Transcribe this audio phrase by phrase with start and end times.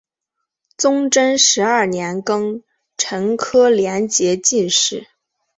[0.77, 2.63] 崇祯十二年庚
[2.97, 5.05] 辰科联捷进士。